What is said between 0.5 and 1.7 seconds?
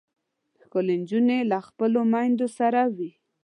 ښکلې نجونې له